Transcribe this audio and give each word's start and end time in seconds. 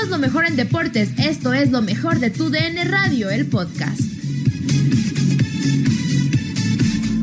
Somos 0.00 0.18
lo 0.18 0.18
mejor 0.18 0.46
en 0.46 0.56
deportes. 0.56 1.18
Esto 1.18 1.52
es 1.52 1.70
lo 1.70 1.82
mejor 1.82 2.20
de 2.20 2.30
tu 2.30 2.48
DN 2.48 2.84
Radio, 2.84 3.28
el 3.28 3.46
podcast. 3.50 4.00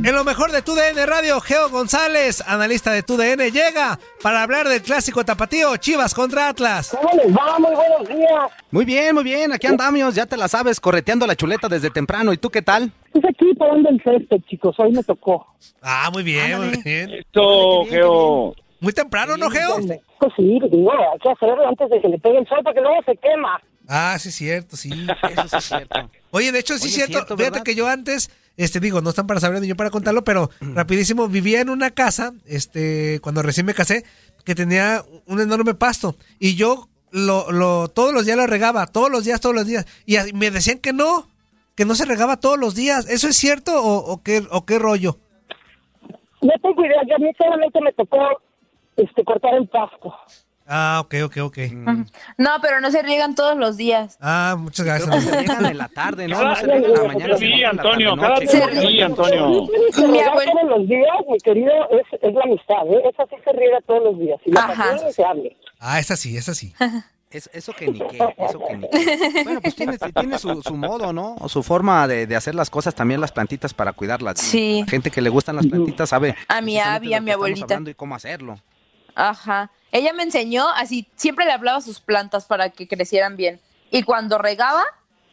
En 0.04 0.14
lo 0.14 0.24
mejor 0.24 0.52
de 0.52 0.62
TUDN 0.62 1.08
Radio, 1.08 1.42
Geo 1.42 1.70
González, 1.70 2.44
analista 2.46 2.92
de 2.92 3.02
TUDN, 3.02 3.52
llega 3.52 3.98
para 4.22 4.44
hablar 4.44 4.70
del 4.70 4.84
clásico 4.84 5.26
tapatío 5.26 5.76
Chivas 5.78 6.14
contra 6.14 6.50
Atlas. 6.50 6.96
¿Cómo 6.96 7.10
les 7.24 7.36
va? 7.36 7.58
Muy 7.58 7.74
buenos 7.74 8.08
días. 8.08 8.52
Muy 8.70 8.86
bien, 8.86 9.16
muy 9.16 9.24
bien, 9.24 9.52
aquí 9.54 9.66
andamos, 9.66 10.14
ya 10.14 10.28
te 10.28 10.38
la 10.38 10.48
sabes, 10.48 10.80
correteando 10.80 11.26
la 11.26 11.36
chuleta 11.36 11.68
desde 11.68 11.90
temprano. 11.90 12.32
¿Y 12.32 12.38
tú 12.38 12.52
qué 12.52 12.62
tal? 12.62 12.92
Pues 13.12 13.26
aquí 13.26 13.56
parando 13.56 13.90
el 13.90 14.02
césped, 14.04 14.42
chicos. 14.48 14.76
Hoy 14.78 14.92
me 14.92 15.04
tocó. 15.04 15.48
Ah, 15.82 16.12
muy 16.14 16.22
bien, 16.22 16.58
muy 16.60 16.82
bien. 16.84 17.10
Esto, 17.10 17.86
Geo. 17.90 18.54
Muy 18.80 18.94
temprano, 18.94 19.38
¿no, 19.38 19.50
Geo? 19.50 19.78
Pues 20.20 20.34
sí, 20.36 20.60
digo, 20.72 20.92
hay 20.92 21.20
que 21.20 21.30
hacerlo 21.32 21.68
antes 21.68 21.90
de 21.90 22.02
que 22.02 22.08
le 22.08 22.20
pegue 22.20 22.38
el 22.40 22.48
sol 22.48 22.60
porque 22.64 22.82
luego 22.82 22.98
se 23.06 23.16
quema. 23.18 23.60
Ah, 23.88 24.18
sí, 24.20 24.32
cierto, 24.32 24.76
sí. 24.76 24.90
Eso 24.92 25.48
sí 25.48 25.56
es 25.58 25.64
cierto. 25.64 26.10
Oye, 26.32 26.52
de 26.52 26.60
hecho, 26.60 26.76
sí 26.78 26.84
Oye, 26.84 26.90
es 26.90 26.96
cierto. 26.96 27.12
cierto, 27.14 27.38
Fíjate 27.38 27.52
¿verdad? 27.52 27.64
que 27.64 27.76
yo 27.76 27.88
antes, 27.88 28.30
este, 28.58 28.80
digo, 28.80 29.02
no 29.02 29.10
están 29.12 29.28
para 29.28 29.40
saber 29.40 29.62
ni 29.62 29.68
yo 29.68 29.76
para 29.76 29.90
contarlo, 29.90 30.24
pero 30.24 30.50
rapidísimo, 30.60 31.28
vivía 31.28 31.62
en 31.62 31.70
una 31.70 31.92
casa, 31.92 32.34
este, 32.46 33.20
cuando 33.22 33.42
recién 33.42 33.66
me 33.66 33.74
casé, 33.74 34.04
que 34.44 34.56
tenía 34.56 35.04
un 35.26 35.40
enorme 35.40 35.74
pasto. 35.74 36.16
Y 36.40 36.56
yo 36.56 36.90
lo, 37.12 37.52
lo, 37.52 37.88
todos 37.88 38.14
los 38.14 38.26
días 38.26 38.38
lo 38.38 38.46
regaba, 38.46 38.88
todos 38.88 39.10
los 39.10 39.24
días, 39.24 39.40
todos 39.42 39.56
los 39.56 39.66
días. 39.66 39.86
Y 40.06 40.18
me 40.34 40.52
decían 40.52 40.80
que 40.80 40.92
no, 40.94 41.28
que 41.76 41.86
no 41.86 41.96
se 41.96 42.06
regaba 42.06 42.38
todos 42.38 42.58
los 42.60 42.76
días. 42.76 43.10
¿Eso 43.10 43.28
es 43.30 43.38
cierto 43.38 43.82
o, 43.82 44.12
o 44.12 44.22
qué, 44.22 44.44
o 44.52 44.66
qué 44.66 44.80
rollo? 44.80 45.18
No 46.42 46.52
tengo 46.62 46.86
idea, 46.86 47.02
yo 47.08 47.16
a 47.16 47.20
mí 47.20 47.30
solamente 47.38 47.82
me 47.82 47.92
tocó 47.94 48.18
este, 48.98 49.24
cortar 49.24 49.54
el 49.56 49.68
pasto. 49.68 50.14
Ah, 50.70 51.00
ok, 51.02 51.16
ok, 51.24 51.38
ok. 51.44 51.58
No, 52.38 52.50
pero 52.62 52.82
no 52.82 52.92
se 52.92 53.02
riegan 53.02 53.36
todos 53.36 53.56
los 53.58 53.78
días. 53.78 54.18
Ah, 54.20 54.58
muchas 54.60 54.86
gracias. 54.86 55.24
se 55.24 55.38
riegan 55.38 55.66
en 55.66 55.78
la 55.78 55.88
tarde, 55.88 56.28
¿no? 56.28 56.36
Cada- 56.36 56.50
No 56.50 56.56
se 56.58 56.66
riegan 56.66 56.84
en 56.84 56.94
la 56.94 57.04
mañana. 57.08 57.38
Sí, 57.38 57.64
Antonio, 57.64 58.18
cada 58.18 58.38
Se- 58.38 58.82
sí, 58.82 59.02
Antonio. 59.02 59.68
Se 59.94 60.02
Mi 60.08 60.14
riega 60.14 60.34
todos 60.34 60.70
los 60.78 60.88
días, 60.90 61.16
mi 61.30 61.38
querido, 61.38 61.72
es, 61.92 62.22
es 62.22 62.34
la 62.34 62.44
amistad, 62.44 62.86
¿eh? 62.88 63.02
Esa 63.14 63.24
sí 63.30 63.36
se 63.46 63.52
riega 63.54 63.80
todos 63.88 64.04
los 64.04 64.20
días. 64.20 64.40
Y 64.46 64.52
la 64.52 64.68
pasión 64.68 65.14
se 65.14 65.24
hable. 65.24 65.56
Ah, 65.80 66.00
esa 66.00 66.18
sí, 66.18 66.36
esa 66.36 66.54
sí. 66.54 66.74
Es- 67.32 67.50
eso 67.54 67.72
que 67.74 67.88
ni 67.88 68.00
qué, 68.00 68.18
eso 68.38 68.60
que 68.68 68.78
ni 68.78 68.90
qué. 68.90 69.44
Bueno, 69.46 69.62
pues 69.62 69.74
tiene, 69.76 69.98
tiene 69.98 70.38
su, 70.38 70.62
su 70.62 70.76
modo, 70.76 71.14
¿no? 71.14 71.36
O 71.40 71.48
su 71.48 71.64
forma 71.64 72.08
de, 72.10 72.28
de 72.28 72.36
hacer 72.36 72.56
las 72.56 72.70
cosas, 72.70 72.94
también 72.94 73.22
las 73.22 73.32
plantitas 73.32 73.74
para 73.74 73.94
cuidarlas. 73.94 74.38
Sí. 74.40 74.82
La 74.86 74.92
gente 74.92 75.12
que 75.12 75.22
le 75.22 75.30
gustan 75.30 75.56
las 75.56 75.66
plantitas 75.68 76.10
sabe. 76.10 76.36
A 76.50 76.60
mi 76.60 76.78
Abby, 76.78 77.14
a 77.14 77.22
mi 77.22 77.32
abuelita. 77.32 77.80
Y 77.86 77.94
cómo 77.94 78.16
hacerlo. 78.16 78.58
Ajá. 79.18 79.72
Ella 79.92 80.14
me 80.14 80.24
enseñó 80.24 80.68
así, 80.70 81.08
siempre 81.16 81.46
le 81.46 81.52
hablaba 81.52 81.80
a 81.80 81.82
sus 81.82 82.00
plantas 82.00 82.46
para 82.46 82.70
que 82.70 82.88
crecieran 82.88 83.36
bien. 83.36 83.60
Y 83.90 84.04
cuando 84.04 84.38
regaba, 84.38 84.84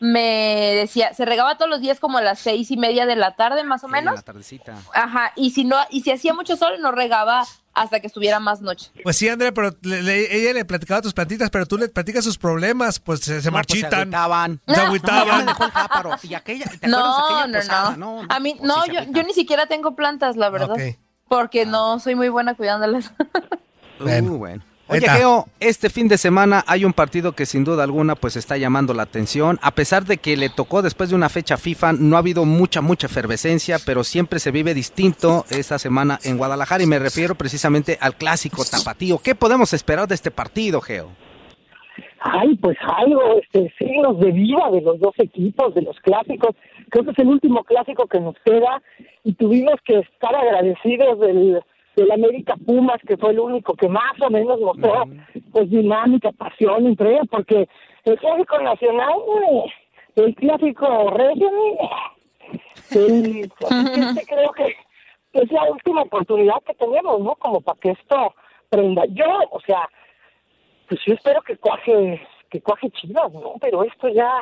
me 0.00 0.72
decía, 0.76 1.12
se 1.14 1.24
regaba 1.24 1.56
todos 1.56 1.70
los 1.70 1.80
días 1.80 2.00
como 2.00 2.18
a 2.18 2.22
las 2.22 2.38
seis 2.38 2.70
y 2.70 2.76
media 2.76 3.04
de 3.06 3.16
la 3.16 3.36
tarde, 3.36 3.62
más 3.64 3.84
o 3.84 3.88
Sí, 3.88 3.92
menos. 3.92 4.14
la 4.16 4.22
tardecita. 4.22 4.76
Ajá. 4.92 5.32
Y 5.36 5.50
si 5.50 5.64
no, 5.64 5.76
y 5.90 6.02
si 6.02 6.10
hacía 6.12 6.34
mucho 6.34 6.56
sol, 6.56 6.74
no 6.80 6.92
regaba 6.92 7.44
hasta 7.74 7.98
que 8.00 8.06
estuviera 8.06 8.38
más 8.38 8.60
noche. 8.62 8.90
Pues 9.02 9.16
sí, 9.16 9.28
Andrea, 9.28 9.52
pero 9.52 9.74
le- 9.82 10.02
le- 10.02 10.36
ella 10.36 10.52
le 10.52 10.64
platicaba 10.64 10.98
a 10.98 11.02
tus 11.02 11.12
plantitas, 11.12 11.50
pero 11.50 11.66
tú 11.66 11.76
le 11.76 11.88
platicas 11.88 12.22
sus 12.24 12.38
problemas, 12.38 13.00
pues 13.00 13.20
se, 13.20 13.40
se 13.42 13.50
No, 13.50 13.56
pues, 13.56 13.66
se 13.68 13.80
marchitan. 13.80 14.00
agüitaban. 14.00 14.60
se 14.66 14.80
agüitaban. 14.80 15.46
dejó 15.46 15.64
el 15.64 15.70
jáparo. 15.72 16.10
Y 16.22 16.34
aquella, 16.34 16.64
¿te 16.66 16.76
acuerdas 16.76 16.90
No, 16.90 17.46
no, 17.48 17.96
no, 17.96 17.96
No, 18.20 18.26
A 18.28 18.38
mí, 18.40 18.54
pues 18.54 18.66
no, 18.68 18.82
sí 18.84 18.92
yo, 18.94 19.00
yo 19.10 19.22
ni 19.24 19.32
siquiera 19.34 19.66
tengo 19.66 19.96
plantas, 19.96 20.36
la 20.36 20.50
verdad. 20.50 20.70
Ok. 20.72 20.98
Porque 21.28 21.66
no 21.66 21.98
soy 21.98 22.14
muy 22.14 22.28
buena 22.28 22.54
cuidándolas. 22.54 23.12
Bueno. 23.98 24.32
Uh, 24.32 24.38
bueno. 24.38 24.62
Ahí 24.86 24.98
Oye. 24.98 25.08
Geo, 25.08 25.46
este 25.60 25.88
fin 25.88 26.08
de 26.08 26.18
semana 26.18 26.62
hay 26.66 26.84
un 26.84 26.92
partido 26.92 27.32
que 27.32 27.46
sin 27.46 27.64
duda 27.64 27.84
alguna 27.84 28.16
pues 28.16 28.36
está 28.36 28.58
llamando 28.58 28.92
la 28.92 29.04
atención. 29.04 29.58
A 29.62 29.70
pesar 29.70 30.04
de 30.04 30.18
que 30.18 30.36
le 30.36 30.50
tocó 30.50 30.82
después 30.82 31.08
de 31.08 31.16
una 31.16 31.30
fecha 31.30 31.56
FIFA, 31.56 31.94
no 31.94 32.16
ha 32.16 32.18
habido 32.18 32.44
mucha, 32.44 32.82
mucha 32.82 33.06
efervescencia, 33.06 33.78
pero 33.86 34.04
siempre 34.04 34.38
se 34.40 34.50
vive 34.50 34.74
distinto 34.74 35.46
esta 35.48 35.78
semana 35.78 36.18
en 36.22 36.36
Guadalajara 36.36 36.82
y 36.82 36.86
me 36.86 36.98
refiero 36.98 37.34
precisamente 37.34 37.96
al 37.98 38.16
clásico 38.16 38.62
tapatío. 38.62 39.18
¿Qué 39.24 39.34
podemos 39.34 39.72
esperar 39.72 40.06
de 40.06 40.16
este 40.16 40.30
partido, 40.30 40.82
Geo? 40.82 41.08
Ay, 42.20 42.54
pues 42.56 42.76
algo, 42.80 43.38
este, 43.40 43.72
signos 43.78 44.20
de 44.20 44.32
vida 44.32 44.70
de 44.70 44.82
los 44.82 44.98
dos 44.98 45.14
equipos, 45.18 45.74
de 45.74 45.82
los 45.82 45.98
clásicos. 46.00 46.54
Creo 46.90 47.04
que 47.04 47.10
es 47.12 47.18
el 47.18 47.28
último 47.28 47.64
clásico 47.64 48.06
que 48.06 48.20
nos 48.20 48.34
queda 48.44 48.82
y 49.24 49.32
tuvimos 49.32 49.76
que 49.86 50.00
estar 50.00 50.34
agradecidos 50.34 51.20
del, 51.20 51.62
del 51.96 52.10
América 52.10 52.56
Pumas, 52.66 53.00
que 53.06 53.16
fue 53.16 53.30
el 53.30 53.40
único 53.40 53.74
que 53.74 53.88
más 53.88 54.20
o 54.20 54.30
menos 54.30 54.60
mostró 54.60 55.04
pues 55.52 55.70
dinámica, 55.70 56.32
pasión, 56.32 56.86
entrega, 56.86 57.22
porque 57.30 57.68
el 58.04 58.18
clásico 58.18 58.58
nacional, 58.58 59.14
el 60.16 60.34
clásico 60.34 61.10
regio, 61.10 61.50
el, 62.90 63.50
este 63.60 64.26
creo 64.26 64.52
que 64.52 64.76
es 65.34 65.50
la 65.50 65.64
última 65.64 66.02
oportunidad 66.02 66.62
que 66.66 66.74
tenemos, 66.74 67.20
¿no? 67.20 67.34
Como 67.36 67.60
para 67.60 67.78
que 67.80 67.90
esto 67.90 68.34
prenda. 68.68 69.04
Yo, 69.08 69.26
o 69.50 69.60
sea, 69.60 69.88
pues 70.88 71.00
yo 71.06 71.14
espero 71.14 71.42
que 71.42 71.56
cuaje, 71.56 72.20
que 72.50 72.60
cuaje 72.60 72.90
Chivas, 72.90 73.32
¿no? 73.32 73.54
Pero 73.60 73.82
esto 73.84 74.08
ya, 74.08 74.40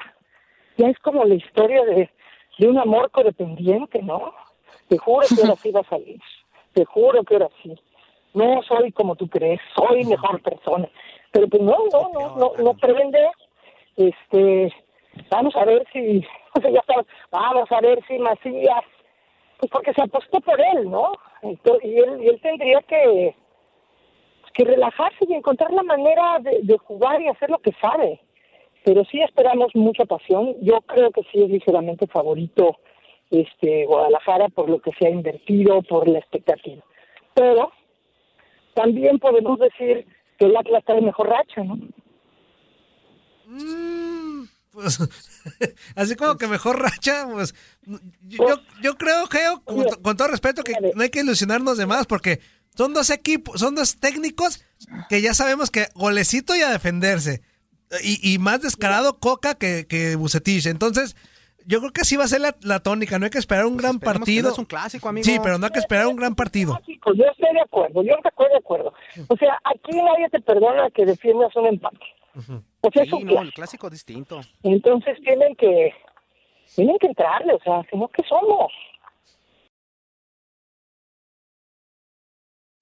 ya 0.76 0.88
es 0.88 0.98
como 0.98 1.24
la 1.24 1.34
historia 1.34 1.84
de, 1.84 2.10
de 2.58 2.68
un 2.68 2.78
amor 2.78 3.10
codependiente, 3.10 4.02
¿no? 4.02 4.34
Te 4.88 4.98
juro 4.98 5.26
que 5.28 5.42
ahora 5.42 5.56
sí 5.56 5.70
va 5.70 5.80
a 5.80 5.84
salir. 5.84 6.20
Te 6.72 6.84
juro 6.84 7.22
que 7.24 7.34
ahora 7.34 7.48
sí. 7.62 7.74
No 8.34 8.62
soy 8.62 8.92
como 8.92 9.14
tú 9.14 9.28
crees, 9.28 9.60
soy 9.76 10.04
mejor 10.04 10.40
persona. 10.42 10.88
Pero 11.32 11.48
pues 11.48 11.62
no, 11.62 11.76
no, 11.92 12.10
no, 12.12 12.36
no, 12.36 12.52
no 12.62 12.74
prende. 12.74 13.30
Este, 13.96 14.72
vamos 15.30 15.54
a 15.56 15.64
ver 15.64 15.86
si, 15.92 16.24
o 16.54 16.60
sea, 16.60 16.70
ya 16.70 16.80
está, 16.80 16.94
vamos 17.30 17.70
a 17.70 17.80
ver 17.80 18.00
si 18.06 18.18
Macías, 18.18 18.84
pues 19.58 19.70
porque 19.70 19.92
se 19.92 20.02
apostó 20.02 20.40
por 20.40 20.60
él, 20.60 20.90
¿no? 20.90 21.12
Entonces, 21.42 21.84
y 21.84 21.96
él, 21.98 22.22
y 22.22 22.28
él 22.28 22.40
tendría 22.40 22.80
que, 22.82 23.34
que 24.54 24.64
relajarse 24.64 25.24
y 25.28 25.34
encontrar 25.34 25.72
la 25.72 25.82
manera 25.82 26.38
de, 26.40 26.60
de 26.62 26.78
jugar 26.78 27.20
y 27.20 27.28
hacer 27.28 27.50
lo 27.50 27.58
que 27.58 27.72
sabe. 27.80 28.20
Pero 28.84 29.04
sí 29.04 29.20
esperamos 29.20 29.74
mucha 29.74 30.04
pasión. 30.04 30.56
Yo 30.60 30.80
creo 30.80 31.10
que 31.10 31.22
sí 31.30 31.42
es 31.42 31.50
ligeramente 31.50 32.06
favorito 32.06 32.78
este 33.32 33.86
Guadalajara 33.86 34.48
por 34.50 34.68
lo 34.68 34.80
que 34.80 34.92
se 34.98 35.06
ha 35.06 35.10
invertido, 35.10 35.82
por 35.82 36.06
la 36.08 36.18
expectativa. 36.18 36.84
Pero 37.34 37.72
también 38.74 39.18
podemos 39.18 39.58
decir 39.58 40.06
que 40.38 40.46
el 40.46 40.56
Atlas 40.56 40.84
trae 40.84 41.00
mejor 41.00 41.28
racha, 41.28 41.64
¿no? 41.64 41.78
Mm, 43.46 44.44
pues, 44.70 44.98
así 45.96 46.14
como 46.14 46.36
que 46.36 46.46
mejor 46.46 46.80
racha, 46.80 47.26
pues 47.30 47.54
yo, 48.22 48.46
yo 48.82 48.96
creo, 48.96 49.26
Geo, 49.26 49.62
con, 49.64 49.84
con 50.02 50.16
todo 50.16 50.28
respeto, 50.28 50.62
que 50.62 50.74
no 50.94 51.02
hay 51.02 51.10
que 51.10 51.20
ilusionarnos 51.20 51.78
de 51.78 51.86
más 51.86 52.06
porque 52.06 52.40
son 52.76 52.94
dos 52.94 53.10
equipos, 53.10 53.60
son 53.60 53.74
dos 53.74 53.96
técnicos 53.96 54.64
que 55.08 55.20
ya 55.20 55.34
sabemos 55.34 55.70
que 55.70 55.88
golecito 55.94 56.54
y 56.54 56.60
a 56.60 56.70
defenderse. 56.70 57.42
Y, 58.02 58.32
y 58.32 58.38
más 58.38 58.62
descarado 58.62 59.18
Coca 59.18 59.54
que, 59.54 59.86
que 59.86 60.16
Bucetich. 60.16 60.64
Entonces, 60.64 61.14
yo 61.66 61.80
creo 61.80 61.92
que 61.92 62.00
así 62.02 62.16
va 62.16 62.24
a 62.24 62.28
ser 62.28 62.40
la, 62.40 62.54
la 62.62 62.80
tónica. 62.80 63.18
No 63.18 63.24
hay 63.24 63.30
que 63.30 63.38
esperar 63.38 63.66
un 63.66 63.76
gran 63.76 63.96
esperemos 63.96 64.14
que 64.14 64.20
partido. 64.20 64.42
no 64.48 64.52
es 64.52 64.58
un 64.58 64.64
clásico, 64.64 65.08
amigo. 65.08 65.24
Sí, 65.24 65.38
pero 65.42 65.58
no 65.58 65.66
hay 65.66 65.72
que 65.72 65.78
esperar 65.78 66.06
un 66.06 66.16
gran 66.16 66.34
partido. 66.34 66.78
Yo 66.86 67.24
estoy 67.24 67.54
de 67.54 67.60
acuerdo, 67.60 68.02
yo 68.02 68.14
estoy 68.14 68.48
de 68.48 68.56
acuerdo. 68.56 68.92
O 69.28 69.36
sea, 69.36 69.58
aquí 69.64 69.92
nadie 69.96 70.28
te 70.30 70.40
perdona 70.40 70.90
que 70.90 71.04
defiendas 71.06 71.54
un 71.56 71.66
empate. 71.66 71.98
O 72.80 72.90
sea, 72.90 73.02
es 73.02 73.08
Sí, 73.10 73.14
un 73.14 73.22
no, 73.24 73.28
clásico. 73.32 73.42
el 73.42 73.52
clásico 73.52 73.86
es 73.88 73.92
distinto. 73.92 74.40
Entonces 74.62 75.18
tienen 75.22 75.54
que 75.56 75.92
tienen 76.74 76.96
que 76.98 77.06
entrarle, 77.08 77.52
o 77.54 77.60
sea, 77.62 77.82
no, 77.92 78.08
¿qué 78.08 78.22
somos? 78.28 78.72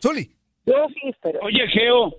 Zuli. 0.00 0.28
Yo 0.66 0.86
sí 0.94 1.08
espero. 1.08 1.40
Oye, 1.42 1.66
Geo, 1.68 2.14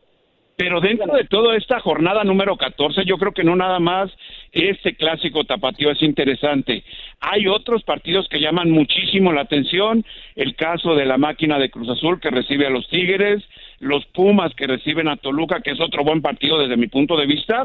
pero 0.59 0.81
dentro 0.81 1.15
de 1.15 1.23
toda 1.23 1.55
esta 1.55 1.79
jornada 1.79 2.25
número 2.25 2.57
14, 2.57 3.05
yo 3.05 3.17
creo 3.17 3.31
que 3.31 3.45
no 3.45 3.55
nada 3.55 3.79
más 3.79 4.11
este 4.51 4.93
clásico 4.93 5.45
tapatío 5.45 5.89
es 5.89 6.01
interesante. 6.01 6.83
Hay 7.21 7.47
otros 7.47 7.83
partidos 7.83 8.27
que 8.27 8.41
llaman 8.41 8.69
muchísimo 8.69 9.31
la 9.31 9.41
atención. 9.41 10.03
El 10.35 10.57
caso 10.57 10.95
de 10.95 11.05
la 11.05 11.17
máquina 11.17 11.57
de 11.59 11.69
Cruz 11.69 11.87
Azul 11.87 12.19
que 12.19 12.29
recibe 12.29 12.67
a 12.67 12.71
los 12.71 12.89
Tigres, 12.89 13.41
los 13.79 14.05
Pumas 14.07 14.53
que 14.55 14.67
reciben 14.67 15.07
a 15.07 15.15
Toluca, 15.15 15.61
que 15.61 15.71
es 15.71 15.79
otro 15.79 16.03
buen 16.03 16.21
partido 16.21 16.59
desde 16.59 16.75
mi 16.75 16.87
punto 16.87 17.15
de 17.15 17.25
vista, 17.25 17.63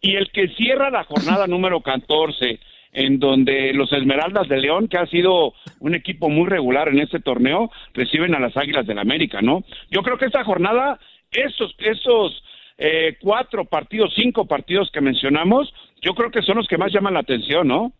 y 0.00 0.16
el 0.16 0.30
que 0.30 0.48
cierra 0.54 0.88
la 0.88 1.04
jornada 1.04 1.46
número 1.48 1.82
14 1.82 2.58
en 2.92 3.18
donde 3.18 3.72
los 3.72 3.92
Esmeraldas 3.92 4.48
de 4.48 4.58
León, 4.58 4.88
que 4.88 4.98
ha 4.98 5.06
sido 5.06 5.54
un 5.78 5.94
equipo 5.94 6.28
muy 6.28 6.48
regular 6.48 6.88
en 6.88 7.00
este 7.00 7.20
torneo, 7.20 7.70
reciben 7.94 8.34
a 8.34 8.40
las 8.40 8.56
Águilas 8.56 8.86
del 8.86 8.98
América, 8.98 9.40
¿no? 9.42 9.62
Yo 9.90 10.02
creo 10.02 10.18
que 10.18 10.26
esta 10.26 10.44
jornada, 10.44 10.98
esos, 11.30 11.74
esos 11.78 12.42
eh, 12.78 13.16
cuatro 13.20 13.64
partidos, 13.64 14.12
cinco 14.14 14.46
partidos 14.46 14.90
que 14.92 15.00
mencionamos, 15.00 15.72
yo 16.02 16.14
creo 16.14 16.30
que 16.30 16.42
son 16.42 16.56
los 16.56 16.66
que 16.66 16.78
más 16.78 16.92
llaman 16.92 17.14
la 17.14 17.20
atención, 17.20 17.68
¿no? 17.68 17.92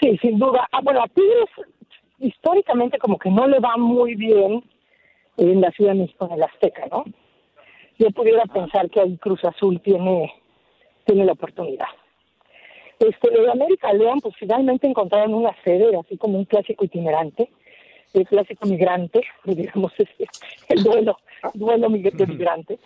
Sí, 0.00 0.16
sin 0.22 0.38
duda. 0.38 0.68
Ah, 0.70 0.80
bueno, 0.82 1.02
a 1.02 1.08
Tigres 1.08 1.48
históricamente 2.20 2.98
como 2.98 3.18
que 3.18 3.30
no 3.30 3.46
le 3.48 3.58
va 3.58 3.76
muy 3.76 4.14
bien 4.14 4.62
en 5.36 5.60
la 5.60 5.70
Ciudad 5.72 5.92
de 5.92 6.00
México, 6.00 6.26
en 6.26 6.34
el 6.34 6.42
Azteca, 6.42 6.86
¿no? 6.90 7.04
Yo 7.98 8.10
pudiera 8.10 8.44
pensar 8.44 8.88
que 8.90 9.00
ahí 9.00 9.16
Cruz 9.18 9.44
Azul 9.44 9.80
tiene, 9.80 10.32
tiene 11.04 11.24
la 11.24 11.32
oportunidad. 11.32 11.88
Este, 13.00 13.30
lo 13.30 13.42
de 13.44 13.50
América 13.50 13.92
León, 13.94 14.20
pues 14.20 14.36
finalmente 14.38 14.86
encontraron 14.86 15.32
una 15.32 15.56
sede, 15.64 15.96
así 15.96 16.18
como 16.18 16.38
un 16.38 16.44
clásico 16.44 16.84
itinerante, 16.84 17.50
el 18.12 18.26
clásico 18.26 18.66
migrante, 18.66 19.22
digamos, 19.44 19.92
este, 19.96 20.26
el 20.68 20.82
duelo, 20.82 21.16
duelo 21.54 21.88
de 21.88 22.26
migrante. 22.26 22.78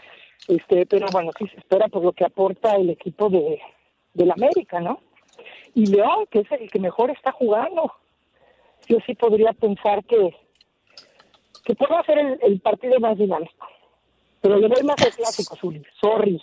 Este, 0.47 0.87
pero 0.87 1.07
bueno, 1.11 1.33
sí 1.37 1.49
se 1.49 1.57
espera 1.59 1.89
por 1.89 2.05
lo 2.05 2.13
que 2.13 2.25
aporta 2.25 2.77
el 2.77 2.91
equipo 2.91 3.29
de 3.29 3.61
del 4.13 4.31
América, 4.31 4.81
¿no? 4.81 5.01
Y 5.75 5.87
León, 5.87 6.27
que 6.31 6.41
es 6.41 6.53
el 6.53 6.71
que 6.71 6.79
mejor 6.79 7.11
está 7.11 7.33
jugando. 7.33 7.93
Yo 8.89 8.99
sí 9.05 9.15
podría 9.15 9.53
pensar 9.53 10.05
que 10.05 10.33
que 11.65 11.75
puede 11.75 12.05
ser 12.05 12.19
el, 12.19 12.39
el 12.43 12.61
partido 12.61 13.01
más 13.01 13.19
dinámico. 13.19 13.67
Pero 14.41 14.59
le 14.59 14.69
doy 14.69 14.85
más 14.85 15.03
al 15.03 15.13
clásico, 15.13 15.57
Zuli. 15.57 15.83
Sorry. 16.01 16.41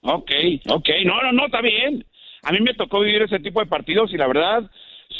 Ok, 0.00 0.30
ok, 0.68 0.88
no, 1.04 1.22
no, 1.22 1.32
no, 1.32 1.46
está 1.46 1.60
bien. 1.60 2.04
A 2.42 2.52
mí 2.52 2.60
me 2.60 2.74
tocó 2.74 3.00
vivir 3.00 3.22
ese 3.22 3.38
tipo 3.38 3.60
de 3.60 3.66
partidos 3.66 4.12
y 4.12 4.16
la 4.16 4.26
verdad 4.26 4.68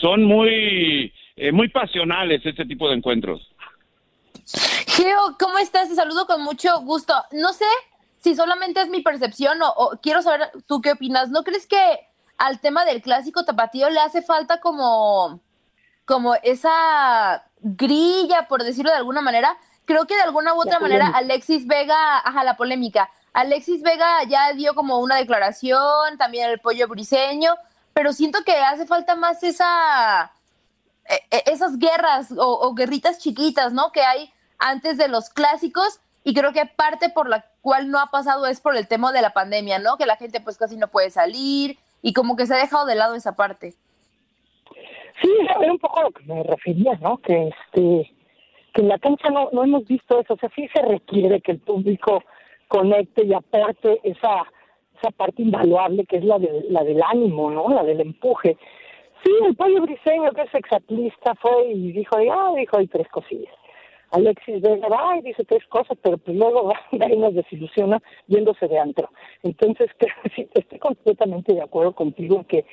son 0.00 0.24
muy, 0.24 1.12
eh, 1.36 1.52
muy 1.52 1.68
pasionales 1.68 2.44
este 2.44 2.64
tipo 2.64 2.88
de 2.88 2.96
encuentros. 2.96 3.48
Geo, 4.88 5.36
¿cómo 5.38 5.58
estás? 5.58 5.88
Te 5.88 5.94
saludo 5.94 6.26
con 6.26 6.42
mucho 6.42 6.80
gusto. 6.80 7.14
No 7.32 7.52
sé 7.52 7.66
si 8.18 8.34
solamente 8.34 8.80
es 8.80 8.88
mi 8.88 9.02
percepción 9.02 9.62
o, 9.62 9.68
o 9.70 9.98
quiero 10.02 10.20
saber 10.22 10.50
tú 10.66 10.80
qué 10.80 10.92
opinas. 10.92 11.30
¿No 11.30 11.44
crees 11.44 11.66
que 11.66 11.78
al 12.38 12.60
tema 12.60 12.84
del 12.84 13.02
clásico 13.02 13.44
tapatío 13.44 13.88
le 13.88 14.00
hace 14.00 14.22
falta 14.22 14.60
como, 14.60 15.40
como 16.04 16.34
esa 16.42 17.44
grilla, 17.60 18.48
por 18.48 18.64
decirlo 18.64 18.90
de 18.90 18.96
alguna 18.96 19.20
manera? 19.20 19.56
Creo 19.84 20.06
que 20.06 20.16
de 20.16 20.22
alguna 20.22 20.54
u 20.54 20.60
otra 20.60 20.80
manera. 20.80 21.08
Alexis 21.14 21.66
Vega, 21.66 22.18
ajá, 22.18 22.42
la 22.42 22.56
polémica. 22.56 23.08
Alexis 23.32 23.82
Vega 23.82 24.24
ya 24.28 24.52
dio 24.52 24.74
como 24.74 24.98
una 24.98 25.16
declaración, 25.16 26.18
también 26.18 26.50
el 26.50 26.60
pollo 26.60 26.88
briseño, 26.88 27.54
pero 27.94 28.12
siento 28.12 28.40
que 28.44 28.52
hace 28.52 28.86
falta 28.86 29.16
más 29.16 29.42
esa 29.42 30.32
eh, 31.08 31.20
eh, 31.30 31.42
esas 31.46 31.78
guerras 31.78 32.32
o, 32.32 32.58
o 32.60 32.74
guerritas 32.74 33.18
chiquitas, 33.18 33.72
¿no? 33.72 33.90
Que 33.92 34.02
hay 34.02 34.30
antes 34.58 34.98
de 34.98 35.08
los 35.08 35.30
clásicos 35.30 36.00
y 36.24 36.34
creo 36.34 36.52
que 36.52 36.66
parte 36.66 37.08
por 37.08 37.28
la 37.28 37.44
cual 37.60 37.90
no 37.90 37.98
ha 37.98 38.06
pasado 38.06 38.46
es 38.46 38.60
por 38.60 38.76
el 38.76 38.86
tema 38.86 39.12
de 39.12 39.22
la 39.22 39.32
pandemia, 39.32 39.78
¿no? 39.78 39.96
Que 39.96 40.06
la 40.06 40.16
gente 40.16 40.40
pues 40.40 40.58
casi 40.58 40.76
no 40.76 40.88
puede 40.88 41.10
salir 41.10 41.78
y 42.02 42.12
como 42.12 42.36
que 42.36 42.46
se 42.46 42.54
ha 42.54 42.58
dejado 42.58 42.86
de 42.86 42.94
lado 42.94 43.14
esa 43.14 43.34
parte. 43.34 43.74
Sí, 45.20 45.30
era 45.40 45.72
un 45.72 45.78
poco 45.78 46.00
a 46.00 46.02
lo 46.04 46.10
que 46.10 46.24
me 46.24 46.42
refería, 46.42 46.94
¿no? 47.00 47.18
Que 47.18 47.48
este 47.48 48.14
que 48.74 48.80
en 48.80 48.88
la 48.88 48.98
cancha 48.98 49.28
no, 49.28 49.50
no 49.52 49.64
hemos 49.64 49.86
visto 49.86 50.18
eso, 50.18 50.32
o 50.32 50.36
sea, 50.38 50.50
sí 50.54 50.66
se 50.74 50.80
requiere 50.80 51.42
que 51.42 51.52
el 51.52 51.58
público 51.58 52.24
conecte 52.72 53.24
y 53.26 53.34
aporte 53.34 54.00
esa 54.02 54.46
esa 54.98 55.10
parte 55.10 55.42
invaluable 55.42 56.04
que 56.06 56.18
es 56.18 56.24
la 56.24 56.38
de, 56.38 56.64
la 56.68 56.84
del 56.84 57.02
ánimo, 57.02 57.50
¿no? 57.50 57.68
La 57.68 57.82
del 57.82 58.00
empuje. 58.00 58.56
Sí, 59.24 59.30
el 59.46 59.56
pollo 59.56 59.82
briseño, 59.82 60.30
que 60.32 60.42
es 60.42 60.54
exatlista, 60.54 61.34
fue 61.36 61.72
y 61.72 61.92
dijo, 61.92 62.16
ah, 62.16 62.52
dijo, 62.56 62.78
hay 62.78 62.86
tres 62.86 63.08
cosillas. 63.08 63.54
Alexis 64.10 64.60
Vega 64.60 64.88
va 64.88 65.16
y 65.16 65.22
dice 65.22 65.44
tres 65.44 65.64
cosas, 65.68 65.96
pero 66.02 66.18
pues 66.18 66.36
luego 66.36 66.64
va 66.68 67.06
ahí 67.06 67.16
nos 67.16 67.34
desilusiona 67.34 68.00
yéndose 68.26 68.68
de 68.68 68.78
antro. 68.78 69.10
Entonces, 69.42 69.90
sí, 70.36 70.48
estoy 70.54 70.78
completamente 70.78 71.54
de 71.54 71.62
acuerdo 71.62 71.92
contigo 71.94 72.36
en 72.36 72.44
que 72.44 72.64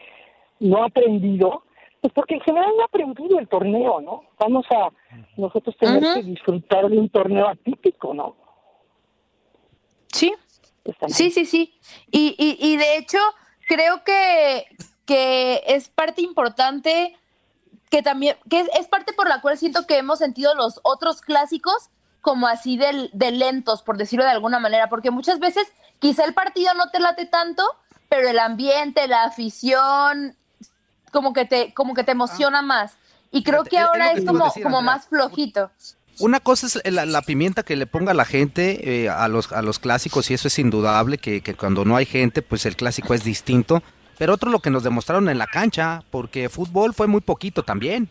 no 0.60 0.84
ha 0.84 0.88
aprendido, 0.88 1.64
pues 2.02 2.14
porque 2.14 2.36
en 2.36 2.42
general 2.42 2.72
no 2.76 2.84
ha 2.84 2.86
aprendido 2.86 3.40
el 3.40 3.48
torneo, 3.48 4.02
¿no? 4.02 4.24
Vamos 4.40 4.66
a 4.72 4.90
nosotros 5.38 5.76
tener 5.78 6.04
que 6.16 6.24
disfrutar 6.24 6.90
de 6.90 6.98
un 6.98 7.10
torneo 7.10 7.48
atípico, 7.48 8.14
¿no? 8.14 8.36
Sí. 10.12 10.34
Sí, 11.08 11.32
sí, 11.32 11.46
sí. 11.46 11.80
Y, 12.12 12.36
y, 12.38 12.58
y 12.60 12.78
de 12.78 12.98
hecho, 12.98 13.20
creo 13.68 14.04
que, 14.04 14.66
que 15.06 15.64
es 15.68 15.90
parte 15.90 16.22
importante 16.22 17.18
que 17.90 18.02
también, 18.02 18.38
que 18.50 18.62
es, 18.62 18.70
es 18.80 18.88
parte 18.88 19.14
por 19.14 19.28
la 19.28 19.42
cual 19.42 19.58
siento 19.58 19.86
que 19.88 19.98
hemos 19.98 20.20
sentido 20.20 20.56
los 20.56 20.80
otros 20.84 21.22
clásicos 21.22 21.90
como 22.22 22.48
así 22.48 22.78
de, 22.78 23.10
de 23.14 23.32
lentos, 23.32 23.82
por 23.82 23.98
decirlo 23.98 24.26
de 24.26 24.32
alguna 24.32 24.60
manera, 24.60 24.90
porque 24.90 25.12
muchas 25.12 25.40
veces 25.40 25.68
quizá 26.00 26.26
el 26.26 26.34
partido 26.34 26.74
no 26.74 26.90
te 26.90 27.00
late 27.00 27.26
tanto, 27.26 27.64
pero 28.10 28.28
el 28.28 28.40
ambiente, 28.40 29.08
la 29.08 29.24
afición, 29.24 30.36
como 31.12 31.34
que 31.34 31.46
te, 31.46 31.74
como 31.74 31.94
que 31.94 32.04
te 32.04 32.12
emociona 32.12 32.62
más. 32.62 32.98
Y 33.32 33.44
creo 33.44 33.64
que 33.64 33.78
es 33.78 33.84
ahora 33.84 34.14
que 34.14 34.20
es 34.20 34.26
como, 34.26 34.46
decir, 34.46 34.64
como 34.64 34.80
Andrea. 34.80 34.96
más 34.96 35.08
flojito. 35.08 35.72
Una 36.20 36.40
cosa 36.40 36.68
es 36.68 36.92
la, 36.92 37.06
la 37.06 37.22
pimienta 37.22 37.64
que 37.64 37.76
le 37.76 37.88
ponga 37.88 38.14
la 38.14 38.26
gente 38.26 39.04
eh, 39.04 39.10
a, 39.10 39.28
los, 39.28 39.52
a 39.54 39.62
los 39.62 39.80
clásicos 39.80 40.30
y 40.30 40.34
eso 40.34 40.48
es 40.50 40.60
indudable, 40.60 41.18
que, 41.18 41.42
que 41.42 41.54
cuando 41.54 41.86
no 41.86 41.96
hay 41.96 42.06
gente, 42.06 42.42
pues 42.42 42.66
el 42.66 42.76
clásico 42.76 43.14
es 43.14 43.24
distinto. 43.24 43.82
Pero 44.18 44.34
otro 44.34 44.52
lo 44.52 44.60
que 44.60 44.70
nos 44.70 44.84
demostraron 44.84 45.30
en 45.30 45.38
la 45.38 45.48
cancha, 45.48 46.04
porque 46.12 46.50
fútbol 46.50 46.94
fue 46.94 47.08
muy 47.08 47.22
poquito 47.22 47.64
también. 47.64 48.10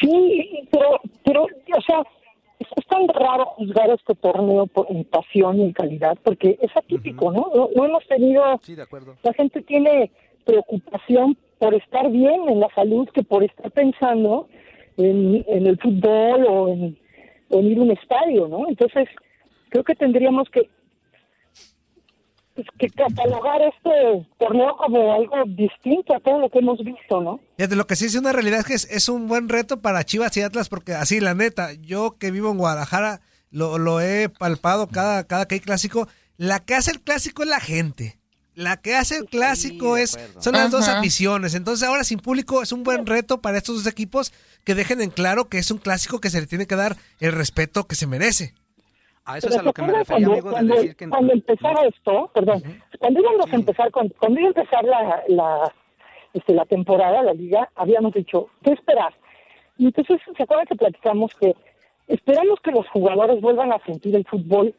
Sí, 0.00 0.68
pero, 0.72 1.00
pero, 1.22 1.42
o 1.42 1.82
sea, 1.86 2.02
es, 2.58 2.86
tan 2.86 3.06
raro 3.08 3.44
juzgar 3.56 3.90
este 3.90 4.14
torneo 4.14 4.66
por, 4.66 4.86
en 4.90 5.04
pasión 5.04 5.58
y 5.58 5.64
en 5.64 5.72
calidad, 5.72 6.16
porque 6.22 6.58
es 6.62 6.74
atípico, 6.74 7.30
¿no? 7.30 7.50
¿no? 7.54 7.68
No 7.76 7.84
hemos 7.84 8.06
tenido... 8.06 8.58
Sí, 8.62 8.74
de 8.74 8.82
acuerdo. 8.82 9.16
La 9.22 9.34
gente 9.34 9.60
tiene 9.62 10.10
preocupación 10.46 11.36
por 11.64 11.74
estar 11.74 12.10
bien 12.10 12.46
en 12.46 12.60
la 12.60 12.68
salud 12.74 13.08
que 13.14 13.22
por 13.22 13.42
estar 13.42 13.70
pensando 13.70 14.48
en, 14.98 15.42
el 15.48 15.78
fútbol 15.78 16.44
o 16.46 16.68
en, 16.68 16.98
ir 17.66 17.78
a 17.78 17.82
un 17.82 17.90
estadio, 17.90 18.48
¿no? 18.48 18.68
Entonces, 18.68 19.08
creo 19.70 19.82
que 19.82 19.94
tendríamos 19.94 20.46
que 20.50 20.68
pues, 22.54 22.66
que 22.78 22.90
catalogar 22.90 23.62
este 23.62 24.26
torneo 24.38 24.76
como 24.76 25.14
algo 25.14 25.36
distinto 25.46 26.14
a 26.14 26.20
todo 26.20 26.38
lo 26.38 26.50
que 26.50 26.58
hemos 26.58 26.78
visto, 26.84 27.22
¿no? 27.22 27.40
Fíjate, 27.56 27.76
lo 27.76 27.86
que 27.86 27.96
sí 27.96 28.04
es 28.04 28.14
una 28.14 28.34
realidad 28.34 28.60
es 28.60 28.66
que 28.66 28.74
es, 28.74 28.90
es 28.90 29.08
un 29.08 29.26
buen 29.26 29.48
reto 29.48 29.80
para 29.80 30.04
Chivas 30.04 30.36
y 30.36 30.42
Atlas, 30.42 30.68
porque 30.68 30.92
así, 30.92 31.18
la 31.18 31.32
neta, 31.32 31.72
yo 31.80 32.18
que 32.18 32.30
vivo 32.30 32.50
en 32.50 32.58
Guadalajara, 32.58 33.22
lo, 33.50 33.78
lo 33.78 34.02
he 34.02 34.28
palpado 34.28 34.88
cada, 34.88 35.26
cada 35.26 35.48
que 35.48 35.54
hay 35.54 35.60
clásico, 35.62 36.08
la 36.36 36.60
que 36.60 36.74
hace 36.74 36.90
el 36.90 37.00
clásico 37.00 37.42
es 37.42 37.48
la 37.48 37.60
gente. 37.60 38.18
La 38.54 38.76
que 38.76 38.94
hace 38.94 39.16
el 39.16 39.26
clásico 39.26 39.96
es 39.96 40.18
son 40.38 40.52
las 40.54 40.70
dos 40.70 40.88
aficiones. 40.88 41.54
Entonces 41.54 41.86
ahora 41.86 42.04
sin 42.04 42.18
público 42.18 42.62
es 42.62 42.72
un 42.72 42.84
buen 42.84 43.04
reto 43.06 43.40
para 43.40 43.58
estos 43.58 43.82
dos 43.82 43.92
equipos 43.92 44.32
que 44.64 44.74
dejen 44.74 45.00
en 45.00 45.10
claro 45.10 45.48
que 45.48 45.58
es 45.58 45.70
un 45.70 45.78
clásico 45.78 46.20
que 46.20 46.30
se 46.30 46.40
le 46.40 46.46
tiene 46.46 46.66
que 46.66 46.76
dar 46.76 46.96
el 47.20 47.32
respeto 47.32 47.84
que 47.84 47.96
se 47.96 48.06
merece. 48.06 48.54
A 49.24 49.38
Pero 49.40 49.52
¿se 49.52 49.58
acuerdan 49.58 50.04
cuando, 50.04 50.42
cuando, 50.42 50.74
cuando 51.08 51.32
empezaba 51.32 51.86
esto, 51.86 52.30
perdón, 52.34 52.62
cuando 52.98 53.20
íbamos 53.20 53.50
a 53.50 53.54
empezar, 53.54 53.90
cuando, 53.90 54.14
cuando 54.18 54.38
iba 54.38 54.48
a 54.48 54.52
empezar 54.52 54.84
la, 54.84 55.22
la, 55.28 55.74
este, 56.34 56.52
la 56.52 56.66
temporada, 56.66 57.22
la 57.22 57.32
liga, 57.32 57.70
habíamos 57.74 58.12
dicho, 58.12 58.50
¿qué 58.62 58.72
esperar? 58.72 59.14
Y 59.78 59.86
entonces, 59.86 60.20
¿se 60.36 60.42
acuerdan 60.42 60.66
que 60.66 60.76
platicamos 60.76 61.32
que 61.40 61.54
esperamos 62.06 62.60
que 62.60 62.70
los 62.70 62.86
jugadores 62.90 63.40
vuelvan 63.40 63.72
a 63.72 63.78
sentir 63.86 64.14
el 64.14 64.26
fútbol 64.26 64.74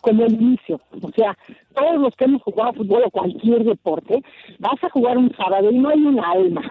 como 0.00 0.24
el 0.24 0.34
inicio? 0.34 0.80
O 1.02 1.10
sea, 1.12 1.36
todos 1.74 2.00
los 2.00 2.14
que 2.16 2.24
hemos 2.24 2.42
jugado 2.42 2.72
fútbol 2.74 3.04
o 3.06 3.10
cualquier 3.10 3.64
deporte, 3.64 4.22
vas 4.58 4.82
a 4.82 4.90
jugar 4.90 5.18
un 5.18 5.34
sábado 5.36 5.70
y 5.70 5.78
no 5.78 5.88
hay 5.88 6.00
un 6.00 6.20
alma. 6.20 6.62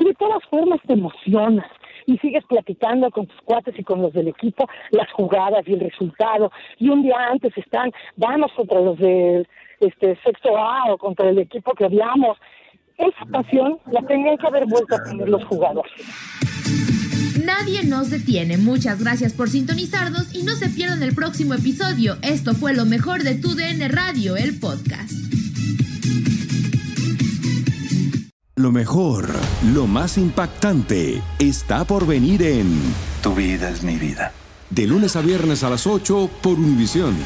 Y 0.00 0.04
de 0.04 0.14
todas 0.14 0.44
formas 0.50 0.80
te 0.86 0.92
emocionas 0.92 1.66
y 2.06 2.16
sigues 2.18 2.44
platicando 2.46 3.10
con 3.10 3.26
tus 3.26 3.40
cuates 3.42 3.78
y 3.78 3.84
con 3.84 4.00
los 4.00 4.12
del 4.12 4.28
equipo 4.28 4.66
las 4.90 5.10
jugadas 5.12 5.62
y 5.66 5.74
el 5.74 5.80
resultado. 5.80 6.50
Y 6.78 6.88
un 6.88 7.02
día 7.02 7.16
antes 7.30 7.56
están, 7.56 7.92
vamos 8.16 8.50
contra 8.56 8.80
los 8.80 8.98
del 8.98 9.46
este, 9.80 10.16
sexto 10.24 10.56
A 10.56 10.92
o 10.92 10.98
contra 10.98 11.28
el 11.28 11.38
equipo 11.38 11.72
que 11.72 11.84
odiamos. 11.84 12.38
Esa 12.96 13.24
pasión 13.30 13.78
la 13.92 14.00
tenían 14.02 14.38
que 14.38 14.46
haber 14.46 14.64
vuelto 14.66 14.96
a 14.96 15.02
tener 15.04 15.28
los 15.28 15.44
jugadores. 15.44 15.92
Nadie 17.58 17.82
nos 17.82 18.08
detiene. 18.08 18.56
Muchas 18.56 19.00
gracias 19.00 19.32
por 19.32 19.50
sintonizarnos 19.50 20.32
y 20.32 20.44
no 20.44 20.54
se 20.54 20.68
pierdan 20.68 21.02
el 21.02 21.12
próximo 21.12 21.54
episodio. 21.54 22.16
Esto 22.22 22.54
fue 22.54 22.72
lo 22.72 22.84
mejor 22.84 23.24
de 23.24 23.34
tu 23.34 23.56
DN 23.56 23.88
Radio, 23.88 24.36
el 24.36 24.60
podcast. 24.60 25.12
Lo 28.54 28.70
mejor, 28.70 29.28
lo 29.74 29.88
más 29.88 30.18
impactante, 30.18 31.20
está 31.40 31.84
por 31.84 32.06
venir 32.06 32.42
en 32.42 32.80
Tu 33.22 33.34
vida 33.34 33.70
es 33.70 33.82
mi 33.82 33.96
vida. 33.96 34.32
De 34.70 34.86
lunes 34.86 35.16
a 35.16 35.20
viernes 35.20 35.64
a 35.64 35.70
las 35.70 35.86
8 35.86 36.30
por 36.40 36.60
Univisión. 36.60 37.16